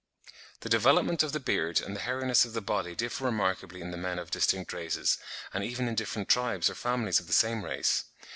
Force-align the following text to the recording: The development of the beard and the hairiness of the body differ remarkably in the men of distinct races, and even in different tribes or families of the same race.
The 0.61 0.67
development 0.67 1.21
of 1.21 1.31
the 1.31 1.39
beard 1.39 1.79
and 1.79 1.95
the 1.95 1.99
hairiness 1.99 2.43
of 2.43 2.53
the 2.53 2.59
body 2.61 2.95
differ 2.95 3.23
remarkably 3.25 3.81
in 3.81 3.91
the 3.91 3.97
men 3.99 4.17
of 4.17 4.31
distinct 4.31 4.73
races, 4.73 5.19
and 5.53 5.63
even 5.63 5.87
in 5.87 5.93
different 5.93 6.27
tribes 6.27 6.71
or 6.71 6.73
families 6.73 7.19
of 7.19 7.27
the 7.27 7.33
same 7.33 7.63
race. 7.63 8.05